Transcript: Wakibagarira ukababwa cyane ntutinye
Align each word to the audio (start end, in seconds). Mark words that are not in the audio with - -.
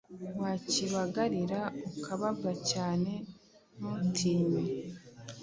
Wakibagarira 0.41 1.59
ukababwa 1.95 2.51
cyane 2.71 3.11
ntutinye 3.77 4.63